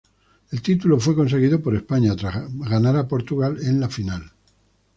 [0.51, 4.31] El título fue conseguido por España tras ganar a Portugal en la final.